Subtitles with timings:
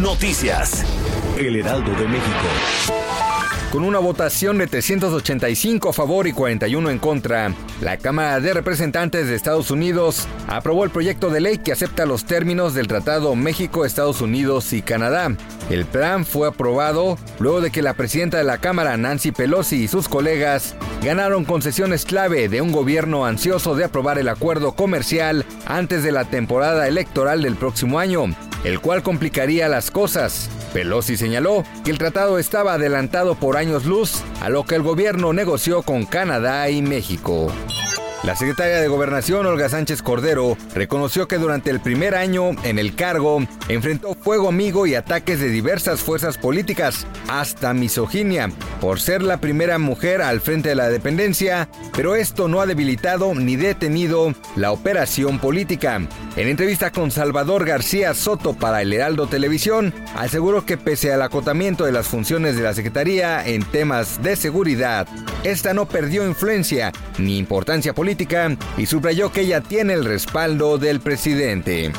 [0.00, 0.84] Noticias.
[1.36, 2.92] El Heraldo de México.
[3.70, 9.26] Con una votación de 385 a favor y 41 en contra, la Cámara de Representantes
[9.26, 13.84] de Estados Unidos aprobó el proyecto de ley que acepta los términos del Tratado México,
[13.84, 15.34] Estados Unidos y Canadá.
[15.70, 19.88] El plan fue aprobado luego de que la presidenta de la Cámara, Nancy Pelosi, y
[19.88, 26.02] sus colegas ganaron concesiones clave de un gobierno ansioso de aprobar el acuerdo comercial antes
[26.02, 28.26] de la temporada electoral del próximo año,
[28.64, 30.48] el cual complicaría las cosas.
[30.72, 35.32] Pelosi señaló que el tratado estaba adelantado por años luz a lo que el gobierno
[35.32, 37.52] negoció con Canadá y México.
[38.22, 42.94] La secretaria de Gobernación, Olga Sánchez Cordero, reconoció que durante el primer año en el
[42.94, 48.48] cargo enfrentó fuego amigo y ataques de diversas fuerzas políticas, hasta misoginia,
[48.80, 53.34] por ser la primera mujer al frente de la dependencia, pero esto no ha debilitado
[53.34, 56.00] ni detenido la operación política.
[56.36, 61.86] En entrevista con Salvador García Soto para el Heraldo Televisión, aseguró que pese al acotamiento
[61.86, 65.08] de las funciones de la Secretaría en temas de seguridad,
[65.42, 68.11] esta no perdió influencia ni importancia política
[68.76, 71.92] y subrayó que ella tiene el respaldo del presidente.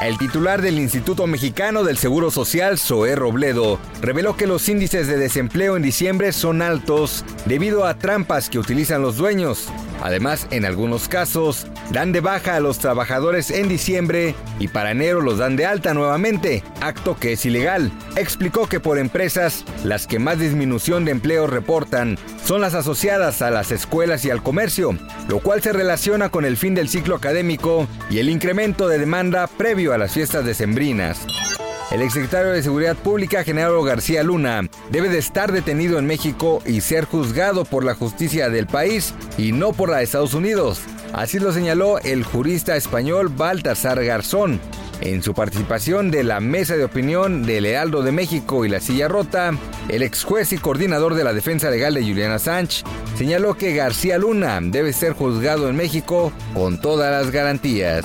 [0.00, 5.18] El titular del Instituto Mexicano del Seguro Social, Zoé Robledo, reveló que los índices de
[5.18, 9.68] desempleo en diciembre son altos debido a trampas que utilizan los dueños.
[10.02, 15.20] Además, en algunos casos, dan de baja a los trabajadores en diciembre y para enero
[15.20, 17.92] los dan de alta nuevamente, acto que es ilegal.
[18.16, 23.50] Explicó que por empresas, las que más disminución de empleo reportan son las asociadas a
[23.50, 24.96] las escuelas y al comercio,
[25.28, 29.46] lo cual se relaciona con el fin del ciclo académico y el incremento de demanda
[29.92, 31.26] a las fiestas decembrinas.
[31.90, 36.82] El exsecretario de Seguridad Pública, Genaro García Luna, debe de estar detenido en México y
[36.82, 40.82] ser juzgado por la justicia del país y no por la de Estados Unidos.
[41.12, 44.60] Así lo señaló el jurista español Baltasar Garzón.
[45.00, 49.08] En su participación de la mesa de opinión del Heraldo de México y la Silla
[49.08, 49.52] Rota,
[49.88, 52.84] el ex juez y coordinador de la defensa legal de Juliana Sánchez
[53.16, 58.04] señaló que García Luna debe ser juzgado en México con todas las garantías.